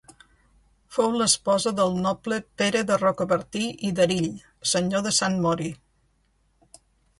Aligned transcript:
Fou 0.95 1.11
l'esposa 1.19 1.73
del 1.79 1.99
noble 2.05 2.39
Pere 2.63 2.81
de 2.93 2.97
Rocabertí 3.03 3.63
i 3.91 3.93
d'Erill, 4.01 4.27
senyor 4.73 5.07
de 5.11 5.15
Sant 5.21 5.41
Mori. 5.47 5.71